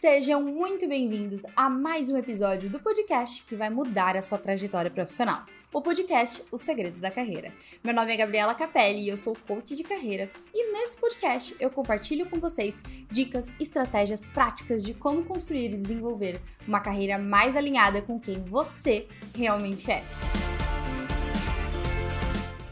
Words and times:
Sejam 0.00 0.40
muito 0.40 0.86
bem-vindos 0.86 1.42
a 1.56 1.68
mais 1.68 2.08
um 2.08 2.16
episódio 2.16 2.70
do 2.70 2.78
podcast 2.78 3.42
que 3.42 3.56
vai 3.56 3.68
mudar 3.68 4.16
a 4.16 4.22
sua 4.22 4.38
trajetória 4.38 4.92
profissional. 4.92 5.44
O 5.72 5.82
podcast 5.82 6.44
Os 6.52 6.60
Segredos 6.60 7.00
da 7.00 7.10
Carreira. 7.10 7.52
Meu 7.82 7.92
nome 7.92 8.12
é 8.12 8.16
Gabriela 8.16 8.54
Capelli 8.54 9.00
e 9.00 9.08
eu 9.08 9.16
sou 9.16 9.36
coach 9.48 9.74
de 9.74 9.82
carreira. 9.82 10.30
E 10.54 10.70
nesse 10.70 10.96
podcast 10.96 11.56
eu 11.58 11.68
compartilho 11.68 12.26
com 12.26 12.38
vocês 12.38 12.80
dicas, 13.10 13.50
estratégias 13.58 14.24
práticas 14.28 14.84
de 14.84 14.94
como 14.94 15.24
construir 15.24 15.72
e 15.72 15.76
desenvolver 15.76 16.40
uma 16.64 16.78
carreira 16.78 17.18
mais 17.18 17.56
alinhada 17.56 18.00
com 18.00 18.20
quem 18.20 18.40
você 18.40 19.08
realmente 19.34 19.90
é. 19.90 20.04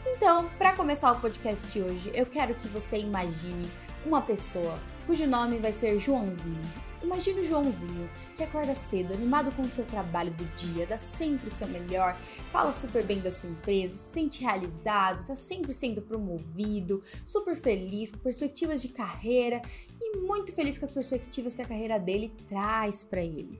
Então, 0.05 0.49
para 0.57 0.71
começar 0.71 1.11
o 1.11 1.19
podcast 1.19 1.73
de 1.73 1.81
hoje, 1.81 2.09
eu 2.13 2.25
quero 2.25 2.55
que 2.55 2.69
você 2.69 2.97
imagine 2.97 3.69
uma 4.05 4.21
pessoa 4.21 4.79
cujo 5.05 5.27
nome 5.27 5.57
vai 5.57 5.73
ser 5.73 5.99
Joãozinho. 5.99 6.86
Imagine 7.07 7.39
o 7.39 7.43
Joãozinho, 7.45 8.09
que 8.35 8.43
acorda 8.43 8.75
cedo, 8.75 9.13
animado 9.13 9.49
com 9.55 9.61
o 9.61 9.69
seu 9.69 9.85
trabalho 9.85 10.29
do 10.33 10.43
dia, 10.55 10.85
dá 10.85 10.97
sempre 10.97 11.47
o 11.47 11.51
seu 11.51 11.65
melhor, 11.65 12.19
fala 12.51 12.73
super 12.73 13.01
bem 13.01 13.21
da 13.21 13.31
sua 13.31 13.49
empresa, 13.49 13.95
se 13.95 14.11
sente 14.11 14.43
realizado, 14.43 15.19
está 15.19 15.33
sempre 15.33 15.71
sendo 15.71 16.01
promovido, 16.01 17.01
super 17.25 17.55
feliz, 17.55 18.11
com 18.11 18.17
perspectivas 18.17 18.81
de 18.81 18.89
carreira 18.89 19.61
e 20.01 20.17
muito 20.17 20.51
feliz 20.51 20.77
com 20.77 20.83
as 20.83 20.93
perspectivas 20.93 21.53
que 21.53 21.61
a 21.61 21.65
carreira 21.65 21.97
dele 21.97 22.29
traz 22.45 23.05
para 23.05 23.23
ele. 23.23 23.57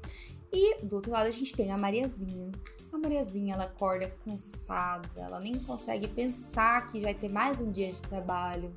E 0.51 0.83
do 0.83 0.97
outro 0.97 1.13
lado 1.13 1.27
a 1.27 1.31
gente 1.31 1.55
tem 1.55 1.71
a 1.71 1.77
Mariazinha. 1.77 2.51
A 2.91 2.97
Mariazinha, 2.97 3.53
ela 3.53 3.63
acorda 3.63 4.13
cansada, 4.25 5.09
ela 5.15 5.39
nem 5.39 5.57
consegue 5.59 6.09
pensar 6.09 6.85
que 6.87 6.99
vai 6.99 7.13
ter 7.13 7.29
mais 7.29 7.61
um 7.61 7.71
dia 7.71 7.93
de 7.93 8.01
trabalho. 8.01 8.75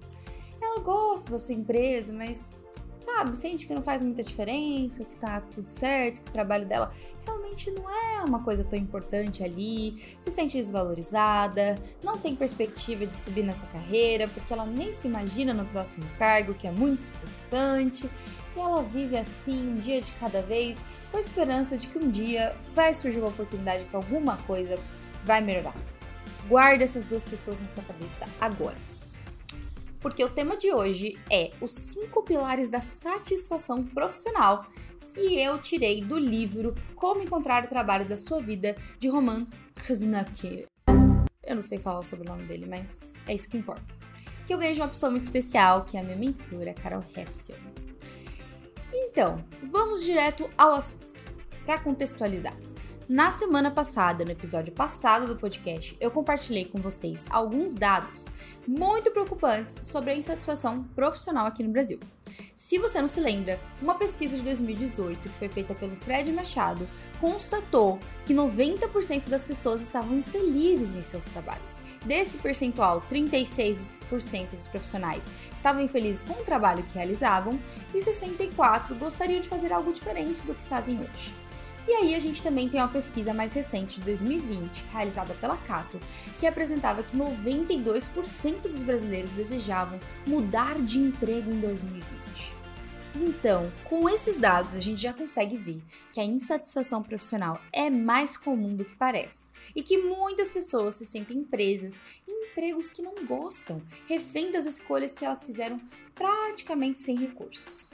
Ela 0.62 0.78
gosta 0.78 1.28
da 1.28 1.38
sua 1.38 1.56
empresa, 1.56 2.12
mas 2.12 2.54
sabe, 3.00 3.36
sente 3.36 3.66
que 3.66 3.74
não 3.74 3.82
faz 3.82 4.02
muita 4.02 4.22
diferença, 4.22 5.04
que 5.04 5.16
tá 5.16 5.40
tudo 5.40 5.66
certo, 5.66 6.20
que 6.20 6.28
o 6.28 6.32
trabalho 6.32 6.66
dela 6.66 6.92
realmente 7.24 7.70
não 7.70 7.88
é 7.90 8.22
uma 8.22 8.42
coisa 8.42 8.64
tão 8.64 8.78
importante 8.78 9.42
ali, 9.42 10.02
se 10.20 10.30
sente 10.30 10.56
desvalorizada, 10.56 11.80
não 12.02 12.18
tem 12.18 12.34
perspectiva 12.34 13.06
de 13.06 13.14
subir 13.14 13.42
nessa 13.42 13.66
carreira, 13.66 14.28
porque 14.28 14.52
ela 14.52 14.66
nem 14.66 14.92
se 14.92 15.06
imagina 15.06 15.52
no 15.52 15.64
próximo 15.66 16.06
cargo, 16.18 16.54
que 16.54 16.66
é 16.66 16.70
muito 16.70 17.00
estressante, 17.00 18.10
e 18.56 18.58
ela 18.58 18.82
vive 18.82 19.16
assim, 19.16 19.72
um 19.72 19.74
dia 19.76 20.00
de 20.00 20.12
cada 20.14 20.42
vez, 20.42 20.84
com 21.10 21.16
a 21.16 21.20
esperança 21.20 21.76
de 21.76 21.88
que 21.88 21.98
um 21.98 22.10
dia 22.10 22.54
vai 22.74 22.94
surgir 22.94 23.18
uma 23.18 23.28
oportunidade 23.28 23.84
que 23.84 23.96
alguma 23.96 24.36
coisa 24.38 24.78
vai 25.24 25.40
melhorar. 25.40 25.74
Guarda 26.48 26.84
essas 26.84 27.06
duas 27.06 27.24
pessoas 27.24 27.60
na 27.60 27.68
sua 27.68 27.82
cabeça 27.82 28.26
agora 28.40 28.76
porque 30.00 30.24
o 30.24 30.30
tema 30.30 30.56
de 30.56 30.72
hoje 30.72 31.18
é 31.30 31.52
os 31.60 31.72
cinco 31.72 32.22
pilares 32.22 32.68
da 32.68 32.80
satisfação 32.80 33.84
profissional 33.84 34.66
que 35.12 35.38
eu 35.38 35.58
tirei 35.58 36.00
do 36.00 36.18
livro 36.18 36.74
Como 36.94 37.22
Encontrar 37.22 37.64
o 37.64 37.68
Trabalho 37.68 38.08
da 38.08 38.16
Sua 38.16 38.40
Vida, 38.40 38.76
de 38.98 39.08
Roman 39.08 39.46
Krasnaki. 39.74 40.66
Eu 41.42 41.54
não 41.56 41.62
sei 41.62 41.78
falar 41.78 41.98
o 41.98 42.04
sobrenome 42.04 42.44
dele, 42.44 42.66
mas 42.66 43.00
é 43.26 43.34
isso 43.34 43.48
que 43.48 43.58
importa. 43.58 43.98
Que 44.46 44.54
eu 44.54 44.58
ganhei 44.58 44.74
de 44.74 44.80
uma 44.80 44.88
pessoa 44.88 45.10
muito 45.10 45.24
especial, 45.24 45.84
que 45.84 45.96
é 45.96 46.00
a 46.00 46.02
minha 46.02 46.16
mentora, 46.16 46.72
Carol 46.74 47.04
Hessel. 47.16 47.56
Então, 48.92 49.44
vamos 49.62 50.04
direto 50.04 50.48
ao 50.56 50.72
assunto, 50.72 51.06
para 51.64 51.78
contextualizar. 51.78 52.56
Na 53.12 53.32
semana 53.32 53.72
passada, 53.72 54.24
no 54.24 54.30
episódio 54.30 54.72
passado 54.72 55.26
do 55.26 55.34
podcast, 55.34 55.96
eu 56.00 56.12
compartilhei 56.12 56.64
com 56.64 56.80
vocês 56.80 57.24
alguns 57.28 57.74
dados 57.74 58.26
muito 58.64 59.10
preocupantes 59.10 59.80
sobre 59.82 60.12
a 60.12 60.14
insatisfação 60.14 60.84
profissional 60.94 61.44
aqui 61.44 61.60
no 61.64 61.72
Brasil. 61.72 61.98
Se 62.54 62.78
você 62.78 63.02
não 63.02 63.08
se 63.08 63.18
lembra, 63.18 63.58
uma 63.82 63.96
pesquisa 63.96 64.36
de 64.36 64.44
2018 64.44 65.28
que 65.28 65.38
foi 65.40 65.48
feita 65.48 65.74
pelo 65.74 65.96
Fred 65.96 66.30
Machado 66.30 66.86
constatou 67.20 67.98
que 68.24 68.32
90% 68.32 69.28
das 69.28 69.42
pessoas 69.42 69.80
estavam 69.80 70.16
infelizes 70.16 70.94
em 70.94 71.02
seus 71.02 71.24
trabalhos. 71.24 71.82
Desse 72.06 72.38
percentual, 72.38 73.02
36% 73.10 74.54
dos 74.54 74.68
profissionais 74.68 75.28
estavam 75.52 75.82
infelizes 75.82 76.22
com 76.22 76.34
o 76.34 76.44
trabalho 76.44 76.84
que 76.84 76.94
realizavam 76.94 77.58
e 77.92 77.98
64% 77.98 78.96
gostariam 79.00 79.40
de 79.40 79.48
fazer 79.48 79.72
algo 79.72 79.92
diferente 79.92 80.46
do 80.46 80.54
que 80.54 80.62
fazem 80.62 81.00
hoje. 81.00 81.39
E 81.90 81.92
aí 81.92 82.14
a 82.14 82.20
gente 82.20 82.40
também 82.40 82.68
tem 82.68 82.80
uma 82.80 82.86
pesquisa 82.86 83.34
mais 83.34 83.52
recente 83.52 83.98
de 83.98 84.06
2020, 84.06 84.84
realizada 84.92 85.34
pela 85.34 85.56
Cato, 85.56 85.98
que 86.38 86.46
apresentava 86.46 87.02
que 87.02 87.16
92% 87.16 88.60
dos 88.60 88.84
brasileiros 88.84 89.32
desejavam 89.32 89.98
mudar 90.24 90.80
de 90.80 91.00
emprego 91.00 91.50
em 91.50 91.58
2020. 91.58 92.52
Então, 93.16 93.72
com 93.82 94.08
esses 94.08 94.36
dados, 94.36 94.76
a 94.76 94.78
gente 94.78 95.02
já 95.02 95.12
consegue 95.12 95.56
ver 95.56 95.82
que 96.12 96.20
a 96.20 96.24
insatisfação 96.24 97.02
profissional 97.02 97.60
é 97.72 97.90
mais 97.90 98.36
comum 98.36 98.76
do 98.76 98.84
que 98.84 98.94
parece 98.94 99.50
e 99.74 99.82
que 99.82 99.98
muitas 99.98 100.48
pessoas 100.48 100.94
se 100.94 101.04
sentem 101.04 101.42
presas 101.42 101.98
em 102.28 102.50
empregos 102.52 102.88
que 102.88 103.02
não 103.02 103.16
gostam, 103.26 103.82
refém 104.06 104.52
das 104.52 104.64
escolhas 104.64 105.10
que 105.10 105.24
elas 105.24 105.42
fizeram 105.42 105.80
praticamente 106.14 107.00
sem 107.00 107.16
recursos. 107.16 107.92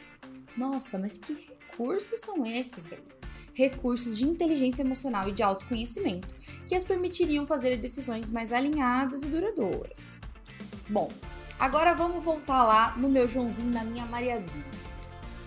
Nossa, 0.54 0.98
mas 0.98 1.16
que 1.16 1.32
recursos 1.32 2.20
são 2.20 2.44
esses, 2.44 2.86
Gabi? 2.86 3.15
Recursos 3.56 4.18
de 4.18 4.26
inteligência 4.26 4.82
emocional 4.82 5.30
e 5.30 5.32
de 5.32 5.42
autoconhecimento, 5.42 6.36
que 6.66 6.74
as 6.74 6.84
permitiriam 6.84 7.46
fazer 7.46 7.74
decisões 7.78 8.30
mais 8.30 8.52
alinhadas 8.52 9.22
e 9.22 9.26
duradouras. 9.26 10.18
Bom, 10.86 11.10
agora 11.58 11.94
vamos 11.94 12.22
voltar 12.22 12.62
lá 12.64 12.94
no 12.98 13.08
meu 13.08 13.26
Joãozinho, 13.26 13.72
na 13.72 13.82
minha 13.82 14.04
Mariazinha. 14.04 14.62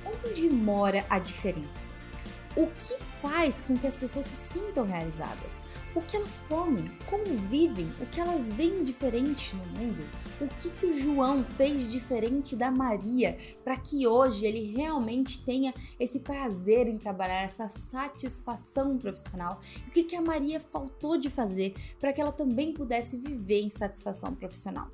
Onde 0.04 0.50
mora 0.50 1.06
a 1.08 1.20
diferença? 1.20 1.92
O 2.56 2.66
que 2.66 2.98
faz 3.22 3.62
com 3.62 3.78
que 3.78 3.86
as 3.86 3.96
pessoas 3.96 4.26
se 4.26 4.54
sintam 4.54 4.88
realizadas? 4.88 5.59
O 5.96 6.02
que 6.02 6.16
elas 6.16 6.40
comem, 6.42 6.92
como 7.06 7.26
vivem, 7.50 7.92
o 8.00 8.06
que 8.06 8.20
elas 8.20 8.50
veem 8.50 8.84
diferente 8.84 9.56
no 9.56 9.66
mundo, 9.66 10.04
o 10.40 10.48
que, 10.48 10.70
que 10.70 10.86
o 10.86 10.94
João 10.94 11.44
fez 11.44 11.90
diferente 11.90 12.56
da 12.56 12.72
Maria 12.72 13.38
para 13.64 13.78
que 13.78 14.08
hoje 14.08 14.46
ele 14.46 14.72
realmente 14.72 15.44
tenha 15.44 15.74
esse 16.00 16.20
prazer 16.20 16.88
em 16.88 16.98
trabalhar, 16.98 17.44
essa 17.44 17.68
satisfação 17.68 18.98
profissional, 18.98 19.60
o 19.88 19.92
que, 19.92 20.04
que 20.04 20.16
a 20.16 20.22
Maria 20.22 20.60
faltou 20.60 21.18
de 21.18 21.30
fazer 21.30 21.74
para 22.00 22.14
que 22.14 22.22
ela 22.22 22.32
também 22.32 22.74
pudesse 22.74 23.18
viver 23.18 23.62
em 23.62 23.70
satisfação 23.70 24.34
profissional. 24.36 24.90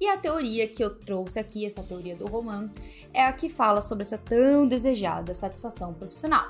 E 0.00 0.08
a 0.08 0.16
teoria 0.16 0.66
que 0.66 0.82
eu 0.82 0.98
trouxe 0.98 1.38
aqui, 1.38 1.66
essa 1.66 1.82
teoria 1.82 2.16
do 2.16 2.26
Roman, 2.26 2.70
é 3.12 3.22
a 3.22 3.32
que 3.34 3.50
fala 3.50 3.82
sobre 3.82 4.02
essa 4.02 4.16
tão 4.16 4.66
desejada 4.66 5.34
satisfação 5.34 5.92
profissional. 5.92 6.48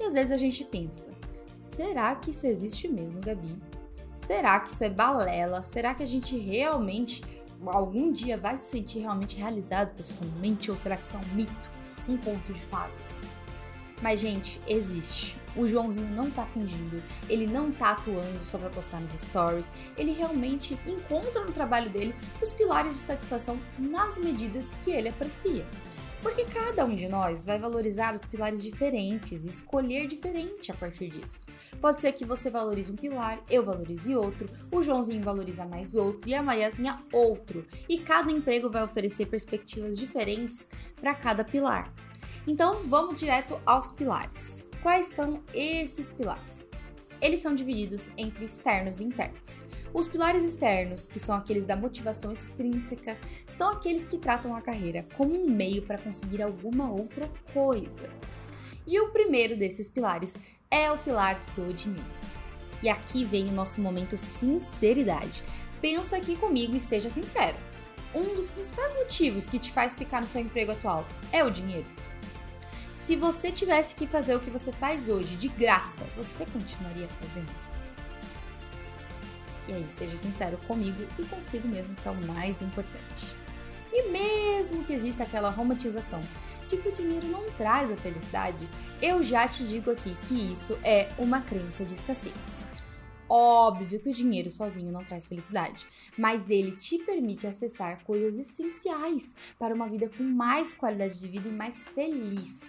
E 0.00 0.04
às 0.04 0.14
vezes 0.14 0.32
a 0.32 0.36
gente 0.38 0.64
pensa, 0.64 1.10
Será 1.66 2.14
que 2.14 2.30
isso 2.30 2.46
existe 2.46 2.86
mesmo, 2.86 3.20
Gabi? 3.20 3.58
Será 4.14 4.60
que 4.60 4.70
isso 4.70 4.84
é 4.84 4.88
balela? 4.88 5.62
Será 5.62 5.96
que 5.96 6.02
a 6.02 6.06
gente 6.06 6.38
realmente 6.38 7.24
algum 7.66 8.12
dia 8.12 8.38
vai 8.38 8.56
se 8.56 8.70
sentir 8.70 9.00
realmente 9.00 9.36
realizado 9.36 9.92
profissionalmente? 9.96 10.70
Ou 10.70 10.76
será 10.76 10.96
que 10.96 11.04
isso 11.04 11.16
é 11.16 11.18
um 11.18 11.34
mito, 11.34 11.70
um 12.08 12.16
conto 12.18 12.52
de 12.52 12.60
fadas? 12.60 13.40
Mas, 14.00 14.20
gente, 14.20 14.60
existe. 14.68 15.36
O 15.56 15.66
Joãozinho 15.66 16.08
não 16.08 16.30
tá 16.30 16.46
fingindo, 16.46 17.02
ele 17.28 17.48
não 17.48 17.72
tá 17.72 17.90
atuando 17.90 18.44
só 18.44 18.58
pra 18.58 18.70
postar 18.70 19.00
nos 19.00 19.10
stories, 19.10 19.72
ele 19.98 20.12
realmente 20.12 20.78
encontra 20.86 21.44
no 21.44 21.50
trabalho 21.50 21.90
dele 21.90 22.14
os 22.40 22.52
pilares 22.52 22.94
de 22.94 23.00
satisfação 23.00 23.58
nas 23.76 24.18
medidas 24.18 24.72
que 24.84 24.92
ele 24.92 25.08
aprecia. 25.08 25.66
Porque 26.26 26.44
cada 26.44 26.84
um 26.84 26.96
de 26.96 27.08
nós 27.08 27.44
vai 27.44 27.56
valorizar 27.56 28.12
os 28.12 28.26
pilares 28.26 28.60
diferentes 28.60 29.44
e 29.44 29.48
escolher 29.48 30.08
diferente 30.08 30.72
a 30.72 30.74
partir 30.74 31.08
disso. 31.08 31.44
Pode 31.80 32.00
ser 32.00 32.10
que 32.10 32.24
você 32.24 32.50
valorize 32.50 32.90
um 32.90 32.96
pilar, 32.96 33.40
eu 33.48 33.64
valorize 33.64 34.12
outro, 34.16 34.48
o 34.72 34.82
Joãozinho 34.82 35.22
valoriza 35.22 35.64
mais 35.64 35.94
outro 35.94 36.28
e 36.28 36.34
a 36.34 36.42
Mariazinha 36.42 36.98
outro. 37.12 37.64
E 37.88 38.00
cada 38.00 38.32
emprego 38.32 38.68
vai 38.68 38.82
oferecer 38.82 39.26
perspectivas 39.26 39.96
diferentes 39.96 40.68
para 41.00 41.14
cada 41.14 41.44
pilar. 41.44 41.94
Então 42.44 42.80
vamos 42.86 43.20
direto 43.20 43.60
aos 43.64 43.92
pilares. 43.92 44.66
Quais 44.82 45.06
são 45.06 45.40
esses 45.54 46.10
pilares? 46.10 46.72
Eles 47.20 47.40
são 47.40 47.54
divididos 47.54 48.10
entre 48.16 48.44
externos 48.44 49.00
e 49.00 49.04
internos. 49.04 49.64
Os 49.92 50.06
pilares 50.06 50.44
externos, 50.44 51.06
que 51.06 51.18
são 51.18 51.34
aqueles 51.34 51.64
da 51.64 51.74
motivação 51.74 52.32
extrínseca, 52.32 53.16
são 53.46 53.70
aqueles 53.70 54.06
que 54.06 54.18
tratam 54.18 54.54
a 54.54 54.60
carreira 54.60 55.06
como 55.16 55.34
um 55.34 55.50
meio 55.50 55.82
para 55.82 55.98
conseguir 55.98 56.42
alguma 56.42 56.90
outra 56.90 57.30
coisa. 57.52 58.10
E 58.86 59.00
o 59.00 59.10
primeiro 59.10 59.56
desses 59.56 59.88
pilares 59.88 60.36
é 60.70 60.90
o 60.90 60.98
pilar 60.98 61.42
do 61.54 61.72
dinheiro. 61.72 62.04
E 62.82 62.88
aqui 62.88 63.24
vem 63.24 63.48
o 63.48 63.52
nosso 63.52 63.80
momento 63.80 64.16
sinceridade. 64.16 65.42
Pensa 65.80 66.16
aqui 66.16 66.36
comigo 66.36 66.76
e 66.76 66.80
seja 66.80 67.08
sincero. 67.08 67.56
Um 68.14 68.34
dos 68.34 68.50
principais 68.50 68.94
motivos 68.94 69.48
que 69.48 69.58
te 69.58 69.72
faz 69.72 69.96
ficar 69.96 70.20
no 70.20 70.26
seu 70.26 70.40
emprego 70.40 70.72
atual 70.72 71.06
é 71.32 71.42
o 71.42 71.50
dinheiro? 71.50 71.86
Se 73.06 73.14
você 73.14 73.52
tivesse 73.52 73.94
que 73.94 74.04
fazer 74.04 74.34
o 74.34 74.40
que 74.40 74.50
você 74.50 74.72
faz 74.72 75.08
hoje 75.08 75.36
de 75.36 75.46
graça, 75.46 76.04
você 76.16 76.44
continuaria 76.44 77.06
fazendo? 77.20 77.52
E 79.68 79.74
aí, 79.74 79.86
seja 79.90 80.16
sincero 80.16 80.58
comigo 80.66 81.06
e 81.16 81.22
consigo 81.22 81.68
mesmo, 81.68 81.94
que 81.94 82.08
é 82.08 82.10
o 82.10 82.26
mais 82.26 82.60
importante. 82.62 83.32
E 83.92 84.10
mesmo 84.10 84.82
que 84.82 84.92
exista 84.92 85.22
aquela 85.22 85.50
romantização 85.50 86.20
de 86.66 86.78
que 86.78 86.88
o 86.88 86.92
dinheiro 86.92 87.28
não 87.28 87.48
traz 87.52 87.92
a 87.92 87.96
felicidade, 87.96 88.68
eu 89.00 89.22
já 89.22 89.46
te 89.46 89.64
digo 89.64 89.92
aqui 89.92 90.16
que 90.22 90.52
isso 90.52 90.76
é 90.82 91.08
uma 91.16 91.40
crença 91.40 91.84
de 91.84 91.94
escassez. 91.94 92.64
Óbvio 93.28 93.98
que 93.98 94.08
o 94.08 94.14
dinheiro 94.14 94.50
sozinho 94.50 94.92
não 94.92 95.02
traz 95.02 95.26
felicidade, 95.26 95.86
mas 96.16 96.48
ele 96.48 96.72
te 96.72 96.98
permite 96.98 97.46
acessar 97.46 98.04
coisas 98.04 98.38
essenciais 98.38 99.34
para 99.58 99.74
uma 99.74 99.88
vida 99.88 100.08
com 100.08 100.22
mais 100.22 100.72
qualidade 100.72 101.18
de 101.18 101.26
vida 101.26 101.48
e 101.48 101.52
mais 101.52 101.76
feliz. 101.88 102.64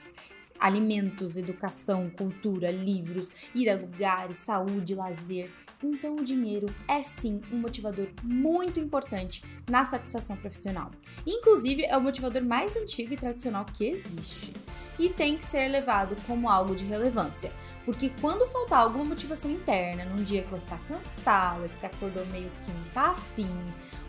Alimentos, 0.59 1.37
educação, 1.37 2.09
cultura, 2.09 2.71
livros, 2.71 3.29
ir 3.53 3.69
a 3.69 3.75
lugares, 3.75 4.37
saúde, 4.37 4.95
lazer. 4.95 5.51
Então, 5.83 6.15
o 6.15 6.23
dinheiro 6.23 6.67
é 6.87 7.03
sim 7.03 7.39
um 7.51 7.57
motivador 7.57 8.07
muito 8.23 8.79
importante 8.79 9.43
na 9.69 9.83
satisfação 9.83 10.35
profissional. 10.35 10.91
Inclusive, 11.25 11.85
é 11.85 11.95
o 11.95 12.01
motivador 12.01 12.43
mais 12.43 12.75
antigo 12.75 13.13
e 13.13 13.17
tradicional 13.17 13.65
que 13.65 13.85
existe. 13.85 14.53
E 14.97 15.09
tem 15.09 15.37
que 15.37 15.45
ser 15.45 15.67
levado 15.67 16.15
como 16.25 16.49
algo 16.49 16.75
de 16.75 16.85
relevância. 16.85 17.51
Porque 17.85 18.11
quando 18.19 18.47
faltar 18.47 18.79
alguma 18.79 19.05
motivação 19.05 19.51
interna, 19.51 20.05
num 20.05 20.23
dia 20.23 20.41
que 20.41 20.49
você 20.49 20.63
está 20.63 20.77
cansada, 20.87 21.69
que 21.69 21.77
você 21.77 21.85
acordou 21.85 22.25
meio 22.27 22.49
que 22.65 22.71
não 22.71 22.83
tá 22.93 23.11
afim, 23.11 23.55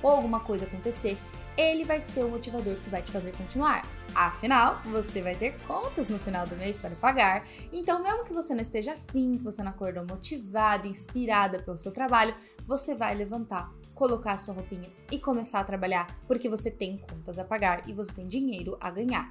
ou 0.02 0.10
alguma 0.10 0.40
coisa 0.40 0.64
acontecer, 0.64 1.18
ele 1.56 1.84
vai 1.84 2.00
ser 2.00 2.24
o 2.24 2.30
motivador 2.30 2.76
que 2.76 2.88
vai 2.88 3.02
te 3.02 3.12
fazer 3.12 3.36
continuar. 3.36 3.84
Afinal, 4.18 4.82
você 4.82 5.22
vai 5.22 5.36
ter 5.36 5.56
contas 5.64 6.08
no 6.08 6.18
final 6.18 6.44
do 6.44 6.56
mês 6.56 6.74
para 6.74 6.90
pagar. 6.96 7.46
Então, 7.72 8.02
mesmo 8.02 8.24
que 8.24 8.32
você 8.32 8.52
não 8.52 8.60
esteja 8.60 8.94
afim, 8.94 9.30
que 9.30 9.44
você 9.44 9.62
não 9.62 9.70
acordou 9.70 10.04
motivada, 10.04 10.88
inspirada 10.88 11.62
pelo 11.62 11.78
seu 11.78 11.92
trabalho, 11.92 12.34
você 12.66 12.96
vai 12.96 13.14
levantar, 13.14 13.72
colocar 13.94 14.32
a 14.32 14.38
sua 14.38 14.54
roupinha 14.54 14.90
e 15.12 15.20
começar 15.20 15.60
a 15.60 15.64
trabalhar, 15.64 16.18
porque 16.26 16.48
você 16.48 16.68
tem 16.68 16.98
contas 16.98 17.38
a 17.38 17.44
pagar 17.44 17.88
e 17.88 17.92
você 17.92 18.12
tem 18.12 18.26
dinheiro 18.26 18.76
a 18.80 18.90
ganhar. 18.90 19.30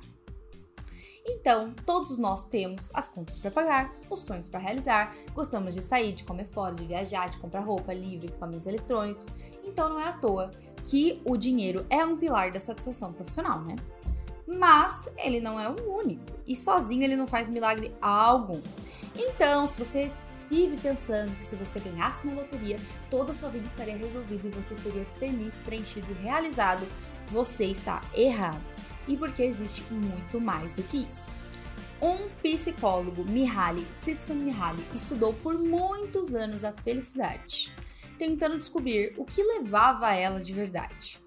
Então, 1.26 1.74
todos 1.86 2.18
nós 2.18 2.46
temos 2.46 2.90
as 2.94 3.10
contas 3.10 3.42
para 3.42 3.52
pagar, 3.52 3.94
os 4.10 4.22
sonhos 4.22 4.48
para 4.48 4.62
realizar, 4.62 5.14
gostamos 5.34 5.76
de 5.76 5.82
sair, 5.82 6.14
de 6.14 6.24
comer 6.24 6.46
fora, 6.46 6.74
de 6.74 6.86
viajar, 6.86 7.28
de 7.28 7.38
comprar 7.40 7.60
roupa, 7.60 7.94
livro, 7.94 8.28
equipamentos 8.28 8.66
eletrônicos. 8.66 9.28
Então, 9.66 9.90
não 9.90 10.00
é 10.00 10.08
à 10.08 10.14
toa 10.14 10.50
que 10.86 11.22
o 11.26 11.36
dinheiro 11.36 11.86
é 11.90 12.06
um 12.06 12.16
pilar 12.16 12.54
da 12.54 12.60
satisfação 12.62 13.12
profissional, 13.12 13.62
né? 13.66 13.76
Mas 14.48 15.12
ele 15.18 15.40
não 15.40 15.60
é 15.60 15.70
o 15.70 15.92
único 15.92 16.24
e 16.46 16.56
sozinho 16.56 17.04
ele 17.04 17.16
não 17.16 17.28
faz 17.28 17.50
milagre 17.50 17.94
algum. 18.02 18.62
Então, 19.16 19.68
se 19.68 19.78
você 19.78 20.12
vive 20.50 20.78
pensando 20.78 21.36
que 21.36 21.44
se 21.44 21.56
você 21.56 21.80
ganhasse 21.80 22.26
na 22.26 22.34
loteria, 22.34 22.80
toda 23.10 23.32
a 23.32 23.36
sua 23.36 23.50
vida 23.50 23.66
estaria 23.66 23.98
resolvida 23.98 24.48
e 24.48 24.52
você 24.52 24.76
seria 24.76 25.04
feliz, 25.20 25.60
preenchido 25.60 26.08
e 26.12 26.24
realizado, 26.24 26.88
você 27.28 27.66
está 27.66 28.02
errado. 28.16 28.64
E 29.08 29.18
porque 29.18 29.44
existe 29.44 29.84
muito 29.92 30.40
mais 30.40 30.74
do 30.74 30.84
que 30.84 30.98
isso. 30.98 31.30
Um 32.02 32.30
psicólogo, 32.42 33.26
Mihaly 33.26 33.86
Csikszentmihalyi, 33.94 34.86
estudou 34.94 35.34
por 35.34 35.58
muitos 35.58 36.34
anos 36.34 36.64
a 36.64 36.72
felicidade 36.72 37.74
tentando 38.18 38.58
descobrir 38.58 39.14
o 39.18 39.24
que 39.24 39.42
levava 39.44 40.08
a 40.08 40.14
ela 40.14 40.40
de 40.40 40.54
verdade. 40.54 41.20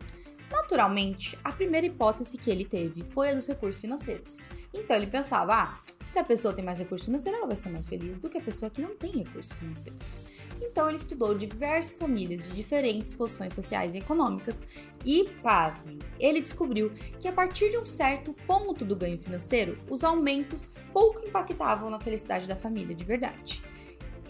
Naturalmente, 0.50 1.38
a 1.44 1.52
primeira 1.52 1.86
hipótese 1.86 2.36
que 2.36 2.50
ele 2.50 2.64
teve 2.64 3.04
foi 3.04 3.30
a 3.30 3.34
dos 3.34 3.46
recursos 3.46 3.80
financeiros. 3.80 4.38
Então 4.74 4.96
ele 4.96 5.06
pensava: 5.06 5.54
ah, 5.54 5.78
se 6.04 6.18
a 6.18 6.24
pessoa 6.24 6.52
tem 6.52 6.64
mais 6.64 6.78
recursos 6.78 7.06
financeiros, 7.06 7.38
ela 7.38 7.46
vai 7.46 7.56
ser 7.56 7.70
mais 7.70 7.86
feliz 7.86 8.18
do 8.18 8.28
que 8.28 8.38
a 8.38 8.42
pessoa 8.42 8.70
que 8.70 8.82
não 8.82 8.96
tem 8.96 9.12
recursos 9.12 9.52
financeiros. 9.52 10.14
Então 10.60 10.88
ele 10.88 10.96
estudou 10.96 11.34
diversas 11.34 11.98
famílias 11.98 12.48
de 12.48 12.54
diferentes 12.54 13.14
posições 13.14 13.54
sociais 13.54 13.94
e 13.94 13.98
econômicas 13.98 14.62
e, 15.04 15.24
pasmem, 15.42 15.98
ele 16.18 16.40
descobriu 16.40 16.92
que 17.18 17.28
a 17.28 17.32
partir 17.32 17.70
de 17.70 17.78
um 17.78 17.84
certo 17.84 18.34
ponto 18.46 18.84
do 18.84 18.94
ganho 18.94 19.18
financeiro, 19.18 19.78
os 19.88 20.04
aumentos 20.04 20.68
pouco 20.92 21.26
impactavam 21.26 21.88
na 21.88 21.98
felicidade 21.98 22.46
da 22.46 22.56
família 22.56 22.94
de 22.94 23.04
verdade. 23.04 23.62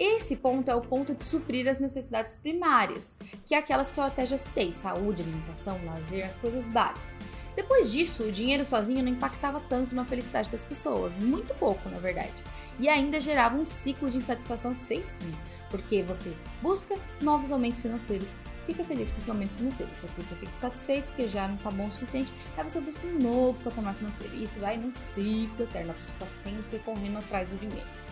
Esse 0.03 0.35
ponto 0.37 0.71
é 0.71 0.75
o 0.75 0.81
ponto 0.81 1.15
de 1.15 1.27
suprir 1.27 1.69
as 1.69 1.79
necessidades 1.79 2.35
primárias, 2.35 3.19
que 3.45 3.55
é 3.55 3.59
aquelas 3.59 3.91
que 3.91 4.01
eu 4.01 4.05
até 4.05 4.25
já 4.25 4.39
citei: 4.39 4.73
saúde, 4.73 5.21
alimentação, 5.21 5.79
lazer, 5.85 6.25
as 6.25 6.39
coisas 6.39 6.67
básicas. 6.67 7.19
Depois 7.55 7.93
disso, 7.93 8.23
o 8.23 8.33
dinheiro 8.33 8.65
sozinho 8.65 9.03
não 9.03 9.11
impactava 9.11 9.61
tanto 9.69 9.95
na 9.95 10.07
felicidade 10.07 10.49
das 10.49 10.65
pessoas, 10.65 11.15
muito 11.17 11.55
pouco, 11.57 11.87
na 11.91 11.99
verdade, 11.99 12.43
e 12.79 12.89
ainda 12.89 13.21
gerava 13.21 13.59
um 13.59 13.67
ciclo 13.67 14.09
de 14.09 14.17
insatisfação 14.17 14.75
sem 14.75 15.03
fim, 15.03 15.35
porque 15.71 16.03
você 16.03 16.35
busca 16.63 16.97
novos 17.21 17.53
aumentos 17.53 17.83
financeiros, 17.83 18.39
fica 18.65 18.83
feliz 18.83 19.11
com 19.11 19.19
esses 19.19 19.29
aumentos 19.29 19.57
financeiros, 19.57 19.93
depois 20.01 20.27
você 20.27 20.35
fica 20.35 20.55
satisfeito 20.55 21.09
porque 21.09 21.29
já 21.29 21.47
não 21.47 21.59
tá 21.59 21.71
bom 21.71 21.89
o 21.89 21.93
suficiente, 21.93 22.33
aí 22.57 22.65
você 22.65 22.81
busca 22.81 23.07
um 23.07 23.19
novo 23.19 23.63
patamar 23.63 23.95
financeiro, 23.95 24.35
e 24.35 24.45
isso 24.45 24.59
vai 24.61 24.79
num 24.79 24.95
ciclo 24.95 25.65
eterno, 25.65 25.91
a 25.91 25.95
pessoa 25.95 26.17
tá 26.21 26.27
sempre 26.27 26.79
correndo 26.79 27.19
atrás 27.19 27.47
do 27.51 27.59
dinheiro. 27.59 28.10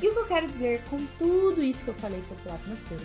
E 0.00 0.08
o 0.08 0.12
que 0.12 0.20
eu 0.20 0.26
quero 0.26 0.46
dizer 0.46 0.84
com 0.84 1.04
tudo 1.18 1.62
isso 1.62 1.82
que 1.82 1.90
eu 1.90 1.94
falei 1.94 2.22
sobre 2.22 2.40
o 2.40 2.44
pilar 2.44 2.58
financeiro 2.60 3.04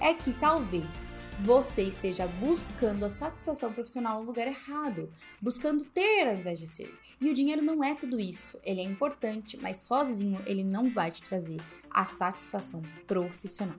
é 0.00 0.12
que 0.12 0.32
talvez 0.34 1.08
você 1.40 1.82
esteja 1.82 2.26
buscando 2.26 3.04
a 3.04 3.08
satisfação 3.08 3.72
profissional 3.72 4.20
no 4.20 4.26
lugar 4.26 4.46
errado, 4.46 5.10
buscando 5.40 5.84
ter 5.84 6.28
ao 6.28 6.34
invés 6.34 6.58
de 6.58 6.66
ser. 6.66 6.94
E 7.20 7.30
o 7.30 7.34
dinheiro 7.34 7.62
não 7.62 7.82
é 7.82 7.94
tudo 7.94 8.20
isso. 8.20 8.58
Ele 8.62 8.80
é 8.80 8.84
importante, 8.84 9.56
mas 9.56 9.78
sozinho 9.78 10.40
ele 10.46 10.62
não 10.62 10.90
vai 10.90 11.10
te 11.10 11.22
trazer 11.22 11.56
a 11.90 12.04
satisfação 12.04 12.82
profissional. 13.06 13.78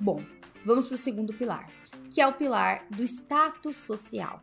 Bom, 0.00 0.22
vamos 0.64 0.86
para 0.86 0.96
o 0.96 0.98
segundo 0.98 1.32
pilar, 1.32 1.70
que 2.10 2.20
é 2.20 2.26
o 2.26 2.32
pilar 2.32 2.86
do 2.90 3.04
status 3.04 3.76
social. 3.76 4.40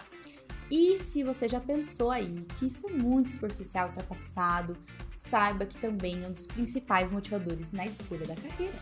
E 0.70 0.98
se 0.98 1.24
você 1.24 1.48
já 1.48 1.60
pensou 1.60 2.10
aí 2.10 2.46
que 2.58 2.66
isso 2.66 2.88
é 2.88 2.92
muito 2.92 3.30
superficial, 3.30 3.88
ultrapassado, 3.88 4.76
saiba 5.12 5.66
que 5.66 5.78
também 5.78 6.24
é 6.24 6.28
um 6.28 6.32
dos 6.32 6.48
principais 6.48 7.12
motivadores 7.12 7.72
na 7.72 7.86
escolha 7.86 8.26
da 8.26 8.36
carreira. 8.36 8.80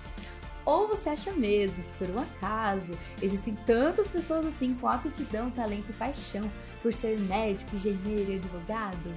Ou 0.66 0.88
você 0.88 1.10
acha 1.10 1.32
mesmo 1.34 1.84
que 1.84 1.92
por 1.94 2.10
um 2.10 2.20
acaso 2.20 2.98
existem 3.22 3.54
tantas 3.66 4.10
pessoas 4.10 4.46
assim 4.46 4.74
com 4.76 4.88
aptidão, 4.88 5.52
talento 5.52 5.90
e 5.90 5.94
paixão 5.94 6.50
por 6.82 6.94
ser 6.94 7.20
médico, 7.20 7.76
engenheiro 7.76 8.32
e 8.32 8.36
advogado? 8.38 9.14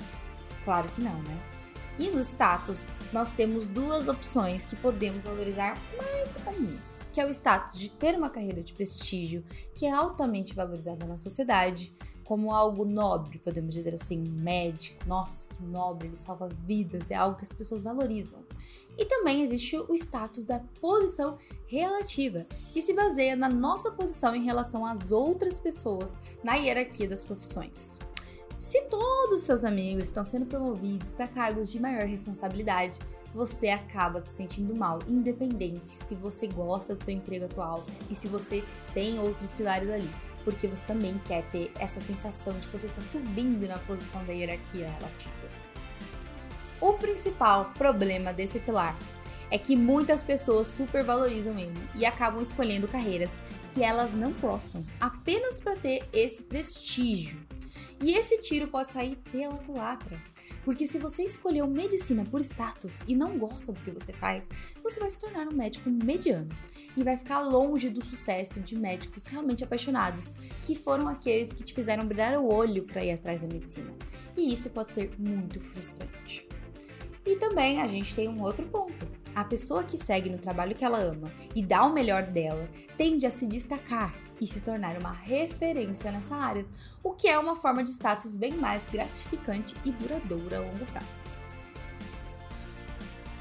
Claro 0.64 0.88
que 0.88 1.00
não, 1.00 1.22
né? 1.22 1.38
E 1.98 2.10
no 2.10 2.20
status, 2.20 2.86
nós 3.12 3.30
temos 3.30 3.66
duas 3.68 4.08
opções 4.08 4.64
que 4.64 4.76
podemos 4.76 5.24
valorizar 5.24 5.80
mais 5.96 6.36
ou 6.44 6.52
menos, 6.52 7.08
que 7.12 7.20
é 7.20 7.24
o 7.24 7.30
status 7.30 7.78
de 7.78 7.90
ter 7.90 8.14
uma 8.16 8.28
carreira 8.28 8.62
de 8.62 8.74
prestígio, 8.74 9.42
que 9.74 9.86
é 9.86 9.92
altamente 9.92 10.52
valorizada 10.52 11.06
na 11.06 11.16
sociedade, 11.16 11.94
como 12.26 12.52
algo 12.52 12.84
nobre, 12.84 13.38
podemos 13.38 13.72
dizer 13.72 13.94
assim, 13.94 14.18
médico, 14.18 15.06
nossa, 15.06 15.48
que 15.48 15.62
nobre, 15.62 16.08
ele 16.08 16.16
salva 16.16 16.48
vidas, 16.66 17.10
é 17.10 17.14
algo 17.14 17.36
que 17.36 17.44
as 17.44 17.52
pessoas 17.52 17.84
valorizam. 17.84 18.40
E 18.98 19.04
também 19.04 19.42
existe 19.42 19.76
o 19.76 19.94
status 19.94 20.44
da 20.44 20.58
posição 20.80 21.38
relativa, 21.66 22.44
que 22.72 22.82
se 22.82 22.92
baseia 22.92 23.36
na 23.36 23.48
nossa 23.48 23.92
posição 23.92 24.34
em 24.34 24.44
relação 24.44 24.84
às 24.84 25.12
outras 25.12 25.58
pessoas 25.58 26.18
na 26.42 26.54
hierarquia 26.54 27.08
das 27.08 27.22
profissões. 27.22 28.00
Se 28.56 28.82
todos 28.82 29.38
os 29.38 29.44
seus 29.44 29.64
amigos 29.64 30.04
estão 30.04 30.24
sendo 30.24 30.46
promovidos 30.46 31.12
para 31.12 31.28
cargos 31.28 31.70
de 31.70 31.78
maior 31.78 32.06
responsabilidade, 32.06 32.98
você 33.32 33.68
acaba 33.68 34.20
se 34.20 34.34
sentindo 34.34 34.74
mal, 34.74 34.98
independente 35.06 35.90
se 35.90 36.14
você 36.14 36.48
gosta 36.48 36.94
do 36.94 37.04
seu 37.04 37.12
emprego 37.14 37.44
atual 37.44 37.84
e 38.10 38.14
se 38.14 38.26
você 38.26 38.64
tem 38.94 39.18
outros 39.18 39.52
pilares 39.52 39.90
ali 39.90 40.10
porque 40.46 40.68
você 40.68 40.86
também 40.86 41.20
quer 41.24 41.42
ter 41.50 41.72
essa 41.76 42.00
sensação 42.00 42.56
de 42.56 42.68
que 42.68 42.78
você 42.78 42.86
está 42.86 43.02
subindo 43.02 43.66
na 43.66 43.80
posição 43.80 44.24
da 44.24 44.32
hierarquia 44.32 44.88
relativa. 44.88 45.34
O 46.80 46.92
principal 46.92 47.72
problema 47.76 48.32
desse 48.32 48.60
pilar 48.60 48.96
é 49.50 49.58
que 49.58 49.74
muitas 49.74 50.22
pessoas 50.22 50.68
supervalorizam 50.68 51.58
ele 51.58 51.74
e 51.96 52.06
acabam 52.06 52.40
escolhendo 52.40 52.86
carreiras 52.86 53.36
que 53.74 53.82
elas 53.82 54.12
não 54.12 54.30
gostam, 54.34 54.86
apenas 55.00 55.60
para 55.60 55.74
ter 55.74 56.04
esse 56.12 56.44
prestígio. 56.44 57.36
E 58.02 58.12
esse 58.12 58.38
tiro 58.40 58.68
pode 58.68 58.92
sair 58.92 59.16
pela 59.30 59.58
culatra. 59.58 60.20
Porque 60.64 60.86
se 60.86 60.98
você 60.98 61.22
escolheu 61.22 61.66
medicina 61.66 62.24
por 62.24 62.40
status 62.40 63.02
e 63.06 63.14
não 63.14 63.38
gosta 63.38 63.72
do 63.72 63.80
que 63.80 63.90
você 63.90 64.12
faz, 64.12 64.48
você 64.82 64.98
vai 64.98 65.08
se 65.08 65.18
tornar 65.18 65.46
um 65.46 65.54
médico 65.54 65.88
mediano 65.88 66.48
e 66.96 67.04
vai 67.04 67.16
ficar 67.16 67.40
longe 67.40 67.88
do 67.88 68.04
sucesso 68.04 68.58
de 68.60 68.76
médicos 68.76 69.26
realmente 69.28 69.62
apaixonados, 69.62 70.34
que 70.64 70.74
foram 70.74 71.08
aqueles 71.08 71.52
que 71.52 71.62
te 71.62 71.72
fizeram 71.72 72.04
brilhar 72.04 72.36
o 72.38 72.52
olho 72.52 72.84
para 72.84 73.04
ir 73.04 73.12
atrás 73.12 73.42
da 73.42 73.48
medicina. 73.48 73.94
E 74.36 74.52
isso 74.52 74.68
pode 74.70 74.92
ser 74.92 75.10
muito 75.18 75.60
frustrante. 75.60 76.48
E 77.24 77.36
também 77.36 77.80
a 77.80 77.86
gente 77.86 78.14
tem 78.14 78.28
um 78.28 78.42
outro 78.42 78.66
ponto. 78.66 79.06
A 79.36 79.44
pessoa 79.44 79.84
que 79.84 79.98
segue 79.98 80.30
no 80.30 80.38
trabalho 80.38 80.74
que 80.74 80.82
ela 80.82 80.96
ama 80.96 81.30
e 81.54 81.62
dá 81.62 81.84
o 81.84 81.92
melhor 81.92 82.22
dela 82.22 82.66
tende 82.96 83.26
a 83.26 83.30
se 83.30 83.46
destacar 83.46 84.14
e 84.40 84.46
se 84.46 84.62
tornar 84.62 84.96
uma 84.98 85.12
referência 85.12 86.10
nessa 86.10 86.34
área, 86.34 86.64
o 87.02 87.12
que 87.12 87.28
é 87.28 87.38
uma 87.38 87.54
forma 87.54 87.84
de 87.84 87.90
status 87.90 88.34
bem 88.34 88.54
mais 88.54 88.86
gratificante 88.86 89.74
e 89.84 89.92
duradoura 89.92 90.56
a 90.56 90.60
longo 90.60 90.86
prazo. 90.86 91.38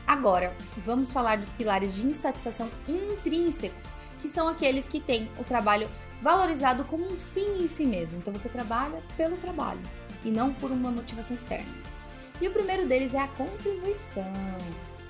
Agora, 0.06 0.54
vamos 0.86 1.14
falar 1.14 1.38
dos 1.38 1.54
pilares 1.54 1.96
de 1.96 2.06
insatisfação 2.06 2.70
intrínsecos, 2.90 3.96
que 4.20 4.28
são 4.28 4.50
aqueles 4.50 4.90
que 4.90 5.00
têm 5.00 5.32
o 5.40 5.46
trabalho 5.46 5.90
valorizado 6.22 6.84
como 6.84 7.10
um 7.10 7.16
fim 7.16 7.64
em 7.64 7.70
si 7.70 7.86
mesmo. 7.86 8.18
Então 8.18 8.34
você 8.34 8.50
trabalha 8.50 9.02
pelo 9.16 9.38
trabalho. 9.38 9.80
e 10.26 10.32
não 10.32 10.52
por 10.52 10.72
uma 10.72 10.90
motivação 10.90 11.36
externa. 11.36 11.72
E 12.42 12.48
o 12.48 12.52
primeiro 12.52 12.88
deles 12.88 13.14
é 13.14 13.20
a 13.20 13.28
contribuição. 13.28 14.34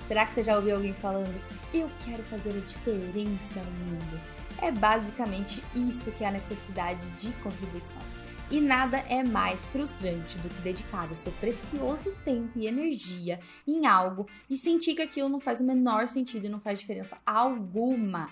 Será 0.06 0.24
que 0.24 0.34
você 0.34 0.42
já 0.42 0.54
ouviu 0.54 0.76
alguém 0.76 0.94
falando, 0.94 1.34
eu 1.74 1.90
quero 2.04 2.22
fazer 2.22 2.50
a 2.50 2.60
diferença 2.60 3.60
no 3.60 3.86
mundo? 3.86 4.20
É 4.62 4.70
basicamente 4.70 5.60
isso 5.74 6.12
que 6.12 6.22
é 6.22 6.28
a 6.28 6.30
necessidade 6.30 7.10
de 7.10 7.32
contribuição. 7.42 8.00
E 8.48 8.60
nada 8.60 8.98
é 9.08 9.24
mais 9.24 9.66
frustrante 9.66 10.38
do 10.38 10.48
que 10.48 10.60
dedicar 10.60 11.10
o 11.10 11.14
seu 11.16 11.32
precioso 11.32 12.14
tempo 12.24 12.52
e 12.54 12.68
energia 12.68 13.40
em 13.66 13.84
algo 13.84 14.28
e 14.48 14.56
sentir 14.56 14.94
que 14.94 15.02
aquilo 15.02 15.28
não 15.28 15.40
faz 15.40 15.60
o 15.60 15.64
menor 15.64 16.06
sentido 16.06 16.46
e 16.46 16.48
não 16.48 16.60
faz 16.60 16.78
diferença 16.78 17.18
alguma. 17.26 18.30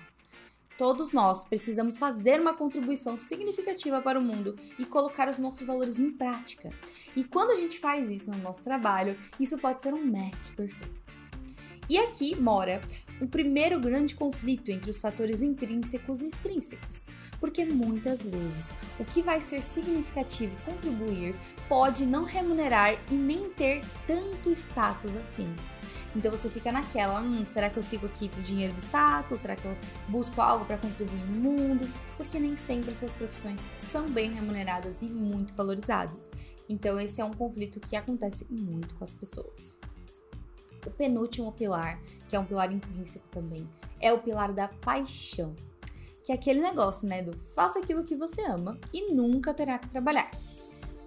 Todos 0.79 1.13
nós 1.13 1.43
precisamos 1.43 1.97
fazer 1.97 2.41
uma 2.41 2.55
contribuição 2.55 3.19
significativa 3.19 4.01
para 4.01 4.19
o 4.19 4.23
mundo 4.23 4.57
e 4.79 4.85
colocar 4.85 5.29
os 5.29 5.39
nossos 5.39 5.67
valores 5.67 5.99
em 5.99 6.11
prática. 6.11 6.71
E 7.17 7.25
quando 7.25 7.51
a 7.51 7.57
gente 7.57 7.81
faz 7.81 8.09
isso 8.11 8.31
no 8.31 8.39
nosso 8.39 8.61
trabalho, 8.61 9.19
isso 9.41 9.59
pode 9.59 9.83
ser 9.83 9.93
um 9.93 10.05
match 10.05 10.53
perfeito. 10.55 11.24
E 11.89 11.99
aqui 11.99 12.35
mora 12.35 12.81
o 13.21 13.27
primeiro 13.27 13.79
grande 13.79 14.15
conflito 14.15 14.71
entre 14.71 14.91
os 14.91 15.01
fatores 15.01 15.43
intrínsecos 15.43 16.23
e 16.23 16.27
extrínsecos, 16.27 17.07
porque 17.39 17.65
muitas 17.65 18.25
vezes 18.25 18.75
o 18.99 19.05
que 19.05 19.23
vai 19.23 19.41
ser 19.41 19.63
significativo 19.63 20.53
e 20.55 20.71
contribuir 20.71 21.35
pode 21.69 22.07
não 22.07 22.25
remunerar 22.25 22.99
e 23.11 23.15
nem 23.15 23.51
ter 23.51 23.83
tanto 24.07 24.51
status 24.51 25.15
assim. 25.17 25.55
Então 26.17 26.31
você 26.31 26.49
fica 26.49 26.71
naquela, 26.71 27.21
hum, 27.21 27.45
será 27.45 27.69
que 27.69 27.77
eu 27.77 27.83
sigo 27.83 28.07
aqui 28.07 28.29
pro 28.29 28.41
dinheiro 28.41 28.73
do 28.73 28.81
status? 28.81 29.41
Será 29.41 29.57
que 29.57 29.65
eu 29.65 29.77
busco 30.09 30.41
algo 30.41 30.65
para 30.65 30.79
contribuir 30.79 31.25
no 31.27 31.51
mundo? 31.51 31.93
Porque 32.17 32.39
nem 32.39 32.57
sempre 32.57 32.93
essas 32.93 33.17
profissões 33.17 33.61
são 33.81 34.09
bem 34.09 34.33
remuneradas 34.33 35.03
e 35.03 35.07
muito 35.07 35.53
valorizadas. 35.55 36.31
Então 36.69 37.01
esse 37.01 37.21
é 37.21 37.25
um 37.25 37.33
conflito 37.33 37.81
que 37.81 37.97
acontece 37.97 38.47
muito 38.49 38.95
com 38.95 39.03
as 39.03 39.13
pessoas. 39.13 39.77
Penúltimo 40.97 41.53
pilar, 41.53 42.01
que 42.29 42.37
é 42.37 42.39
um 42.41 42.45
pilar 42.45 42.73
intrínseco 42.73 43.27
também, 43.31 43.69
é 44.01 44.13
o 44.13 44.19
pilar 44.19 44.53
da 44.53 44.69
paixão. 44.69 45.55
Que 46.23 46.33
é 46.33 46.35
aquele 46.35 46.61
negócio, 46.61 47.07
né, 47.07 47.23
do 47.23 47.37
faça 47.55 47.81
aquilo 47.81 48.05
que 48.05 48.17
você 48.17 48.43
ama 48.43 48.79
e 48.93 49.13
nunca 49.13 49.53
terá 49.53 49.79
que 49.79 49.89
trabalhar 49.89 50.31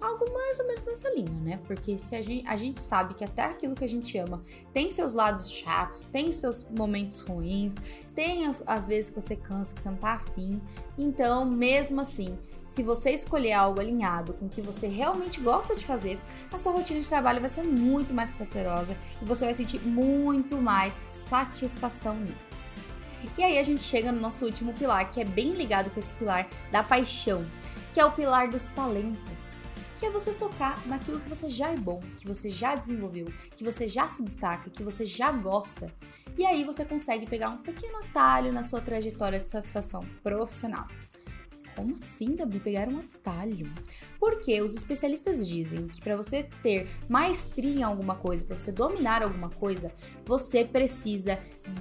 algo 0.00 0.32
mais 0.32 0.58
ou 0.60 0.66
menos 0.66 0.84
nessa 0.84 1.10
linha, 1.10 1.40
né? 1.40 1.60
Porque 1.66 1.98
se 1.98 2.14
a 2.14 2.22
gente, 2.22 2.46
a 2.48 2.56
gente 2.56 2.78
sabe 2.78 3.14
que 3.14 3.24
até 3.24 3.44
aquilo 3.44 3.74
que 3.74 3.84
a 3.84 3.88
gente 3.88 4.16
ama 4.18 4.42
tem 4.72 4.90
seus 4.90 5.14
lados 5.14 5.50
chatos, 5.50 6.04
tem 6.06 6.30
seus 6.30 6.64
momentos 6.70 7.20
ruins, 7.20 7.74
tem 8.14 8.46
as, 8.46 8.62
as 8.66 8.86
vezes 8.86 9.10
que 9.10 9.20
você 9.20 9.36
cansa, 9.36 9.74
que 9.74 9.80
você 9.80 9.90
não 9.90 9.96
tá 9.96 10.12
afim. 10.12 10.60
Então, 10.96 11.44
mesmo 11.44 12.00
assim, 12.00 12.38
se 12.62 12.82
você 12.82 13.10
escolher 13.10 13.52
algo 13.52 13.80
alinhado 13.80 14.34
com 14.34 14.46
o 14.46 14.48
que 14.48 14.60
você 14.60 14.86
realmente 14.86 15.40
gosta 15.40 15.74
de 15.74 15.84
fazer, 15.84 16.18
a 16.52 16.58
sua 16.58 16.72
rotina 16.72 17.00
de 17.00 17.08
trabalho 17.08 17.40
vai 17.40 17.48
ser 17.50 17.62
muito 17.62 18.14
mais 18.14 18.30
prazerosa 18.30 18.96
e 19.20 19.24
você 19.24 19.44
vai 19.44 19.54
sentir 19.54 19.80
muito 19.80 20.56
mais 20.56 20.96
satisfação 21.28 22.14
nisso. 22.14 22.68
E 23.36 23.42
aí 23.42 23.58
a 23.58 23.62
gente 23.62 23.82
chega 23.82 24.12
no 24.12 24.20
nosso 24.20 24.44
último 24.44 24.72
pilar, 24.72 25.10
que 25.10 25.20
é 25.20 25.24
bem 25.24 25.52
ligado 25.52 25.90
com 25.90 25.98
esse 25.98 26.14
pilar 26.14 26.48
da 26.70 26.82
paixão, 26.82 27.44
que 27.92 27.98
é 27.98 28.04
o 28.04 28.12
pilar 28.12 28.48
dos 28.48 28.68
talentos 28.68 29.67
que 29.98 30.06
é 30.06 30.10
você 30.10 30.32
focar 30.32 30.80
naquilo 30.86 31.18
que 31.18 31.28
você 31.28 31.48
já 31.48 31.72
é 31.72 31.76
bom, 31.76 32.00
que 32.16 32.26
você 32.26 32.48
já 32.48 32.76
desenvolveu, 32.76 33.26
que 33.56 33.64
você 33.64 33.88
já 33.88 34.08
se 34.08 34.22
destaca, 34.22 34.70
que 34.70 34.82
você 34.82 35.04
já 35.04 35.32
gosta. 35.32 35.92
E 36.36 36.46
aí 36.46 36.62
você 36.62 36.84
consegue 36.84 37.26
pegar 37.26 37.48
um 37.48 37.58
pequeno 37.58 37.98
atalho 37.98 38.52
na 38.52 38.62
sua 38.62 38.80
trajetória 38.80 39.40
de 39.40 39.48
satisfação 39.48 40.04
profissional. 40.22 40.86
Como 41.74 41.94
assim, 41.94 42.34
Gabi? 42.34 42.60
Pegar 42.60 42.88
um 42.88 42.98
atalho? 42.98 43.72
Porque 44.20 44.60
os 44.60 44.74
especialistas 44.74 45.46
dizem 45.46 45.88
que 45.88 46.00
para 46.00 46.16
você 46.16 46.44
ter 46.62 46.88
maestria 47.08 47.80
em 47.80 47.82
alguma 47.82 48.14
coisa, 48.14 48.44
para 48.44 48.58
você 48.58 48.70
dominar 48.70 49.22
alguma 49.22 49.50
coisa, 49.50 49.92
você 50.24 50.64
precisa 50.64 51.38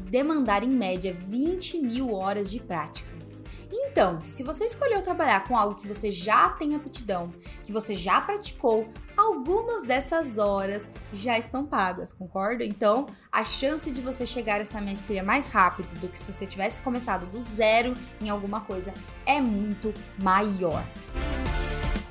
demandar 0.10 0.64
em 0.64 0.70
média 0.70 1.14
20 1.14 1.82
mil 1.82 2.14
horas 2.14 2.50
de 2.50 2.60
prática. 2.60 3.27
Então, 3.72 4.22
se 4.22 4.44
você 4.44 4.66
escolheu 4.66 5.02
trabalhar 5.02 5.44
com 5.46 5.58
algo 5.58 5.76
que 5.76 5.88
você 5.88 6.12
já 6.12 6.50
tem 6.50 6.76
aptidão, 6.76 7.34
que 7.64 7.72
você 7.72 7.94
já 7.94 8.22
praticou, 8.22 8.88
algumas 9.16 9.84
dessas 9.84 10.38
horas 10.38 10.88
já 11.12 11.38
estão 11.38 11.66
pagas, 11.66 12.14
concorda? 12.14 12.64
Então, 12.64 13.08
a 13.32 13.44
chance 13.44 13.92
de 13.92 14.00
você 14.00 14.26
chegar 14.26 14.56
a 14.56 14.60
essa 14.60 14.80
maestria 14.80 15.24
mais 15.24 15.50
rápido 15.50 15.88
do 16.00 16.08
que 16.08 16.20
se 16.20 16.32
você 16.32 16.46
tivesse 16.46 16.82
começado 16.82 17.26
do 17.26 17.42
zero 17.42 17.94
em 18.22 18.30
alguma 18.30 18.62
coisa 18.62 18.94
é 19.26 19.42
muito 19.42 19.94
maior. 20.18 20.86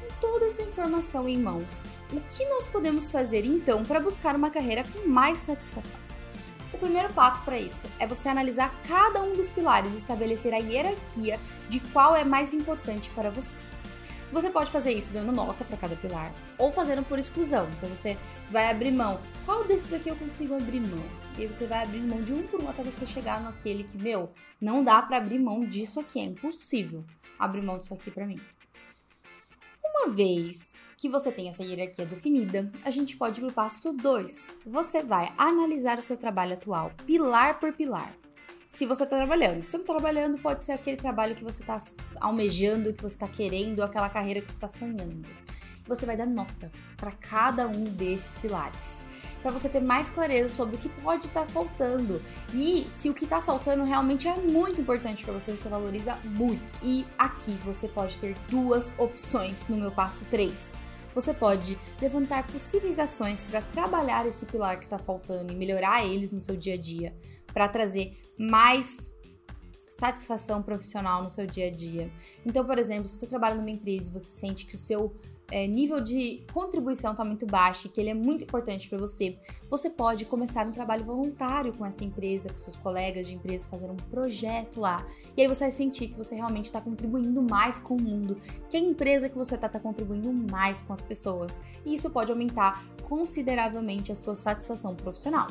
Com 0.00 0.20
toda 0.20 0.46
essa 0.46 0.62
informação 0.62 1.28
em 1.28 1.38
mãos, 1.38 1.84
o 2.12 2.20
que 2.20 2.44
nós 2.46 2.66
podemos 2.66 3.10
fazer 3.10 3.44
então 3.44 3.84
para 3.84 4.00
buscar 4.00 4.34
uma 4.36 4.50
carreira 4.50 4.84
com 4.84 5.08
mais 5.08 5.38
satisfação? 5.38 6.06
O 6.72 6.78
primeiro 6.78 7.12
passo 7.12 7.42
para 7.42 7.58
isso 7.58 7.88
é 7.98 8.06
você 8.06 8.28
analisar 8.28 8.74
cada 8.86 9.22
um 9.22 9.34
dos 9.34 9.50
pilares 9.50 9.92
e 9.92 9.96
estabelecer 9.96 10.52
a 10.52 10.58
hierarquia 10.58 11.38
de 11.68 11.80
qual 11.80 12.14
é 12.14 12.24
mais 12.24 12.52
importante 12.52 13.08
para 13.10 13.30
você. 13.30 13.66
Você 14.32 14.50
pode 14.50 14.72
fazer 14.72 14.92
isso 14.92 15.12
dando 15.12 15.30
nota 15.30 15.64
para 15.64 15.76
cada 15.76 15.94
pilar 15.94 16.32
ou 16.58 16.72
fazendo 16.72 17.04
por 17.04 17.18
exclusão. 17.18 17.68
Então 17.76 17.88
você 17.88 18.18
vai 18.50 18.68
abrir 18.70 18.90
mão. 18.90 19.20
Qual 19.44 19.64
desses 19.64 19.92
aqui 19.92 20.08
eu 20.10 20.16
consigo 20.16 20.54
abrir 20.54 20.80
mão? 20.80 21.02
E 21.38 21.42
aí 21.42 21.46
você 21.46 21.66
vai 21.66 21.84
abrir 21.84 22.00
mão 22.00 22.20
de 22.20 22.32
um 22.32 22.42
por 22.42 22.60
um 22.60 22.68
até 22.68 22.82
você 22.82 23.06
chegar 23.06 23.40
naquele 23.40 23.84
que, 23.84 23.96
meu, 23.96 24.32
não 24.60 24.82
dá 24.82 25.00
para 25.00 25.18
abrir 25.18 25.38
mão 25.38 25.64
disso 25.64 26.00
aqui, 26.00 26.18
é 26.18 26.24
impossível 26.24 27.04
abrir 27.38 27.62
mão 27.62 27.78
disso 27.78 27.94
aqui 27.94 28.10
para 28.10 28.26
mim. 28.26 28.40
Uma 29.84 30.10
vez 30.10 30.74
que 30.96 31.08
você 31.08 31.30
tem 31.30 31.48
essa 31.48 31.62
hierarquia 31.62 32.06
definida, 32.06 32.70
a 32.82 32.90
gente 32.90 33.16
pode 33.16 33.38
ir 33.38 33.42
para 33.42 33.50
o 33.50 33.52
passo 33.52 33.92
2. 33.92 34.54
Você 34.66 35.02
vai 35.02 35.32
analisar 35.36 35.98
o 35.98 36.02
seu 36.02 36.16
trabalho 36.16 36.54
atual, 36.54 36.90
pilar 37.06 37.60
por 37.60 37.72
pilar. 37.74 38.16
Se 38.66 38.86
você 38.86 39.04
está 39.04 39.16
trabalhando, 39.16 39.62
se 39.62 39.70
você 39.70 39.76
está 39.76 39.92
trabalhando, 39.92 40.38
pode 40.38 40.62
ser 40.62 40.72
aquele 40.72 40.96
trabalho 40.96 41.34
que 41.34 41.44
você 41.44 41.62
está 41.62 41.78
almejando, 42.20 42.92
que 42.92 43.02
você 43.02 43.14
está 43.14 43.28
querendo, 43.28 43.82
aquela 43.82 44.08
carreira 44.08 44.40
que 44.40 44.46
você 44.46 44.54
está 44.54 44.68
sonhando. 44.68 45.22
Você 45.86 46.04
vai 46.04 46.16
dar 46.16 46.26
nota 46.26 46.70
para 46.96 47.12
cada 47.12 47.66
um 47.68 47.84
desses 47.84 48.34
pilares, 48.36 49.04
para 49.42 49.50
você 49.50 49.68
ter 49.68 49.80
mais 49.80 50.10
clareza 50.10 50.52
sobre 50.54 50.76
o 50.76 50.78
que 50.78 50.88
pode 50.88 51.26
estar 51.26 51.42
tá 51.42 51.46
faltando 51.46 52.20
e 52.52 52.84
se 52.88 53.08
o 53.08 53.14
que 53.14 53.24
está 53.24 53.40
faltando 53.40 53.84
realmente 53.84 54.26
é 54.26 54.36
muito 54.36 54.80
importante 54.80 55.24
para 55.24 55.34
você, 55.34 55.56
você 55.56 55.68
valoriza 55.68 56.16
muito. 56.24 56.62
E 56.82 57.06
aqui 57.18 57.52
você 57.64 57.86
pode 57.86 58.18
ter 58.18 58.36
duas 58.48 58.94
opções 58.98 59.68
no 59.68 59.76
meu 59.76 59.90
passo 59.90 60.24
3 60.26 60.86
você 61.16 61.32
pode 61.32 61.78
levantar 61.98 62.46
possíveis 62.46 62.98
ações 62.98 63.42
para 63.42 63.62
trabalhar 63.62 64.26
esse 64.26 64.44
pilar 64.44 64.78
que 64.78 64.84
está 64.84 64.98
faltando 64.98 65.50
e 65.50 65.56
melhorar 65.56 66.04
eles 66.04 66.30
no 66.30 66.38
seu 66.38 66.54
dia 66.54 66.74
a 66.74 66.76
dia, 66.76 67.16
para 67.54 67.66
trazer 67.70 68.20
mais 68.38 69.10
satisfação 69.88 70.62
profissional 70.62 71.22
no 71.22 71.28
seu 71.30 71.46
dia 71.46 71.68
a 71.68 71.70
dia. 71.70 72.12
Então, 72.44 72.66
por 72.66 72.78
exemplo, 72.78 73.08
se 73.08 73.16
você 73.16 73.26
trabalha 73.26 73.54
numa 73.54 73.70
empresa 73.70 74.10
e 74.10 74.12
você 74.12 74.30
sente 74.30 74.66
que 74.66 74.74
o 74.74 74.78
seu 74.78 75.16
é, 75.50 75.66
nível 75.66 76.00
de 76.00 76.44
contribuição 76.52 77.12
está 77.12 77.24
muito 77.24 77.46
baixo 77.46 77.86
e 77.86 77.90
que 77.90 78.00
ele 78.00 78.10
é 78.10 78.14
muito 78.14 78.44
importante 78.44 78.88
para 78.88 78.98
você, 78.98 79.38
você 79.68 79.88
pode 79.88 80.24
começar 80.24 80.66
um 80.66 80.72
trabalho 80.72 81.04
voluntário 81.04 81.72
com 81.72 81.86
essa 81.86 82.04
empresa, 82.04 82.50
com 82.50 82.58
seus 82.58 82.76
colegas 82.76 83.26
de 83.26 83.34
empresa, 83.34 83.68
fazer 83.68 83.90
um 83.90 83.96
projeto 83.96 84.80
lá. 84.80 85.06
E 85.36 85.42
aí 85.42 85.48
você 85.48 85.64
vai 85.64 85.70
sentir 85.70 86.08
que 86.08 86.16
você 86.16 86.34
realmente 86.34 86.66
está 86.66 86.80
contribuindo 86.80 87.40
mais 87.42 87.78
com 87.78 87.94
o 87.96 88.00
mundo, 88.00 88.40
que 88.68 88.76
a 88.76 88.80
empresa 88.80 89.28
que 89.28 89.36
você 89.36 89.54
está 89.54 89.66
está 89.66 89.78
contribuindo 89.80 90.32
mais 90.32 90.82
com 90.82 90.92
as 90.92 91.02
pessoas. 91.02 91.60
E 91.84 91.94
isso 91.94 92.10
pode 92.10 92.32
aumentar 92.32 92.84
consideravelmente 93.02 94.10
a 94.10 94.14
sua 94.14 94.34
satisfação 94.34 94.94
profissional. 94.94 95.48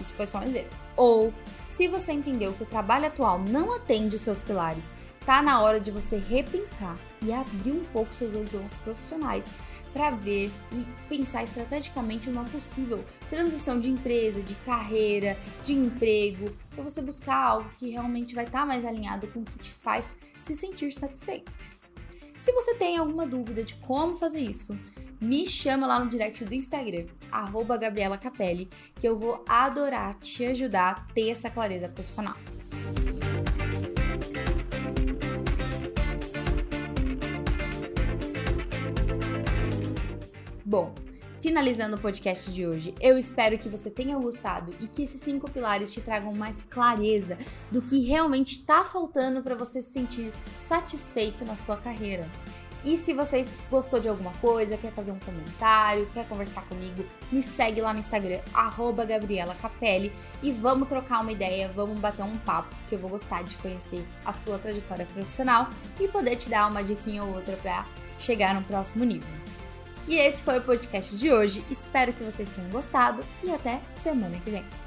Isso 0.00 0.14
foi 0.14 0.26
só 0.26 0.38
um 0.38 0.42
exemplo. 0.42 0.76
Ou 0.96 1.32
se 1.74 1.88
você 1.88 2.12
entendeu 2.12 2.52
que 2.52 2.62
o 2.62 2.66
trabalho 2.66 3.06
atual 3.06 3.38
não 3.38 3.74
atende 3.74 4.16
os 4.16 4.22
seus 4.22 4.42
pilares 4.42 4.92
tá 5.24 5.42
na 5.42 5.60
hora 5.60 5.80
de 5.80 5.90
você 5.90 6.16
repensar 6.18 6.98
e 7.22 7.32
abrir 7.32 7.72
um 7.72 7.84
pouco 7.84 8.14
seus 8.14 8.34
horizontes 8.34 8.78
profissionais 8.78 9.54
para 9.92 10.10
ver 10.10 10.50
e 10.72 10.84
pensar 11.08 11.44
estrategicamente 11.44 12.28
uma 12.28 12.44
possível 12.44 13.04
transição 13.30 13.78
de 13.78 13.88
empresa, 13.88 14.42
de 14.42 14.54
carreira, 14.56 15.38
de 15.62 15.72
emprego, 15.72 16.52
para 16.70 16.82
você 16.82 17.00
buscar 17.00 17.36
algo 17.36 17.70
que 17.78 17.90
realmente 17.90 18.34
vai 18.34 18.44
estar 18.44 18.60
tá 18.60 18.66
mais 18.66 18.84
alinhado 18.84 19.28
com 19.28 19.40
o 19.40 19.44
que 19.44 19.58
te 19.58 19.70
faz 19.70 20.12
se 20.40 20.54
sentir 20.54 20.92
satisfeito. 20.92 21.52
Se 22.36 22.52
você 22.52 22.74
tem 22.74 22.96
alguma 22.96 23.24
dúvida 23.24 23.62
de 23.62 23.76
como 23.76 24.16
fazer 24.16 24.40
isso, 24.40 24.76
me 25.20 25.46
chama 25.46 25.86
lá 25.86 26.00
no 26.00 26.10
direct 26.10 26.44
do 26.44 26.54
Instagram, 26.54 27.06
Gabriela 27.80 28.18
Capelli, 28.18 28.68
que 28.96 29.08
eu 29.08 29.16
vou 29.16 29.44
adorar 29.48 30.14
te 30.14 30.44
ajudar 30.44 30.90
a 30.90 31.12
ter 31.14 31.30
essa 31.30 31.48
clareza 31.48 31.88
profissional. 31.88 32.36
Bom, 40.74 40.92
finalizando 41.40 41.94
o 41.94 42.00
podcast 42.00 42.50
de 42.50 42.66
hoje, 42.66 42.96
eu 43.00 43.16
espero 43.16 43.56
que 43.56 43.68
você 43.68 43.88
tenha 43.88 44.18
gostado 44.18 44.74
e 44.80 44.88
que 44.88 45.04
esses 45.04 45.20
cinco 45.20 45.48
pilares 45.48 45.92
te 45.92 46.00
tragam 46.00 46.34
mais 46.34 46.64
clareza 46.64 47.38
do 47.70 47.80
que 47.80 48.00
realmente 48.00 48.58
está 48.58 48.84
faltando 48.84 49.40
para 49.40 49.54
você 49.54 49.80
se 49.80 49.92
sentir 49.92 50.32
satisfeito 50.58 51.44
na 51.44 51.54
sua 51.54 51.76
carreira. 51.76 52.28
E 52.84 52.96
se 52.96 53.14
você 53.14 53.46
gostou 53.70 54.00
de 54.00 54.08
alguma 54.08 54.32
coisa, 54.38 54.76
quer 54.76 54.90
fazer 54.90 55.12
um 55.12 55.18
comentário, 55.20 56.10
quer 56.12 56.26
conversar 56.26 56.62
comigo, 56.62 57.04
me 57.30 57.40
segue 57.40 57.80
lá 57.80 57.92
no 57.92 58.00
Instagram, 58.00 58.40
Gabriela 59.06 59.54
Capelli, 59.54 60.12
e 60.42 60.50
vamos 60.50 60.88
trocar 60.88 61.20
uma 61.20 61.30
ideia, 61.30 61.70
vamos 61.72 62.00
bater 62.00 62.24
um 62.24 62.36
papo, 62.38 62.74
que 62.88 62.96
eu 62.96 62.98
vou 62.98 63.10
gostar 63.10 63.44
de 63.44 63.56
conhecer 63.58 64.04
a 64.24 64.32
sua 64.32 64.58
trajetória 64.58 65.06
profissional 65.06 65.70
e 66.00 66.08
poder 66.08 66.34
te 66.34 66.50
dar 66.50 66.66
uma 66.66 66.82
diquinha 66.82 67.22
ou 67.22 67.32
outra 67.32 67.56
para 67.58 67.86
chegar 68.18 68.52
no 68.56 68.62
próximo 68.64 69.04
nível. 69.04 69.43
E 70.06 70.16
esse 70.16 70.42
foi 70.42 70.58
o 70.58 70.62
podcast 70.62 71.16
de 71.16 71.32
hoje. 71.32 71.64
Espero 71.70 72.12
que 72.12 72.22
vocês 72.22 72.50
tenham 72.50 72.70
gostado 72.70 73.24
e 73.42 73.50
até 73.50 73.80
semana 73.90 74.38
que 74.44 74.50
vem. 74.50 74.83